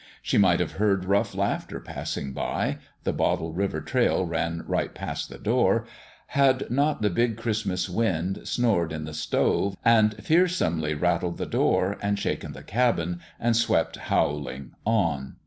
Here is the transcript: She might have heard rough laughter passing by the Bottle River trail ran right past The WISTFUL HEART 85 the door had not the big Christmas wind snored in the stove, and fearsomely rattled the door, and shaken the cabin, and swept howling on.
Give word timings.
She 0.23 0.39
might 0.39 0.59
have 0.59 0.71
heard 0.71 1.05
rough 1.05 1.35
laughter 1.35 1.79
passing 1.79 2.33
by 2.33 2.79
the 3.03 3.13
Bottle 3.13 3.53
River 3.53 3.81
trail 3.81 4.25
ran 4.25 4.63
right 4.65 4.95
past 4.95 5.29
The 5.29 5.35
WISTFUL 5.35 5.53
HEART 5.53 5.75
85 5.75 5.83
the 5.83 5.83
door 5.83 5.93
had 6.25 6.71
not 6.71 7.01
the 7.03 7.09
big 7.11 7.37
Christmas 7.37 7.87
wind 7.87 8.39
snored 8.45 8.91
in 8.93 9.03
the 9.05 9.13
stove, 9.13 9.77
and 9.85 10.15
fearsomely 10.25 10.95
rattled 10.95 11.37
the 11.37 11.45
door, 11.45 11.99
and 12.01 12.17
shaken 12.17 12.53
the 12.53 12.63
cabin, 12.63 13.19
and 13.39 13.55
swept 13.55 13.97
howling 13.97 14.71
on. 14.85 15.35